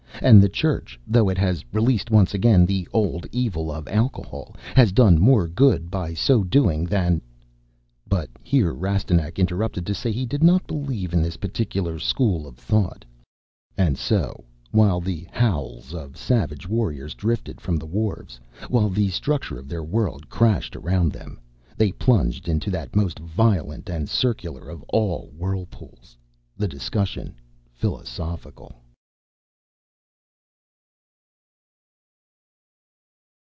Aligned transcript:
And 0.23 0.39
the 0.39 0.49
Church, 0.49 0.99
though 1.07 1.29
it 1.29 1.39
has 1.39 1.65
released 1.73 2.11
once 2.11 2.35
again 2.35 2.67
the 2.67 2.87
old 2.93 3.25
evil 3.31 3.71
of 3.71 3.87
alcohol, 3.87 4.55
has 4.75 4.91
done 4.91 5.19
more 5.19 5.47
good 5.47 5.89
by 5.89 6.13
so 6.13 6.43
doing 6.43 6.85
than...." 6.85 7.23
But 8.05 8.29
here 8.43 8.71
Rastignac 8.71 9.39
interrupted 9.39 9.83
to 9.87 9.95
say 9.95 10.11
he 10.11 10.27
did 10.27 10.43
not 10.43 10.67
believe 10.67 11.11
in 11.11 11.23
this 11.23 11.37
particular 11.37 11.97
school 11.97 12.45
of 12.45 12.57
thought, 12.57 13.03
and 13.75 13.97
so, 13.97 14.43
while 14.69 15.01
the 15.01 15.25
howls 15.31 15.91
of 15.91 16.15
savage 16.17 16.67
warriors 16.69 17.15
drifted 17.15 17.59
from 17.59 17.77
the 17.77 17.87
wharfs, 17.87 18.39
while 18.69 18.89
the 18.91 19.09
structure 19.09 19.57
of 19.57 19.67
their 19.67 19.83
world 19.83 20.29
crashed 20.29 20.75
around 20.75 21.11
them, 21.13 21.39
they 21.77 21.91
plunged 21.91 22.47
into 22.47 22.69
that 22.69 22.95
most 22.95 23.17
violent 23.17 23.89
and 23.89 24.07
circular 24.07 24.69
of 24.69 24.83
all 24.83 25.31
whirlpools 25.35 26.15
the 26.55 26.67
Discussion 26.67 27.33
Philosophical. 27.73 28.75